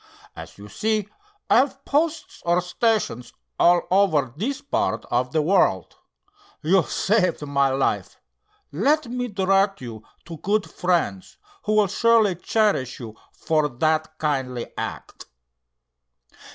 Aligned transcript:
"As 0.35 0.57
you 0.57 0.67
see, 0.67 1.07
I 1.47 1.57
have 1.57 1.85
posts 1.85 2.41
or 2.43 2.59
stations 2.61 3.33
all 3.59 3.83
over 3.91 4.33
this 4.35 4.59
part 4.59 5.05
of 5.11 5.31
the 5.31 5.43
world. 5.43 5.95
You 6.63 6.81
saved 6.81 7.45
my 7.45 7.69
life. 7.69 8.19
Let 8.71 9.07
me 9.07 9.27
direct 9.27 9.79
you 9.79 10.01
to 10.25 10.37
good 10.37 10.67
friends, 10.67 11.37
who 11.65 11.73
will 11.75 11.87
surely 11.87 12.33
cherish 12.35 12.99
you 12.99 13.15
for 13.31 13.69
that 13.69 14.17
kindly 14.17 14.73
act." 14.75 15.25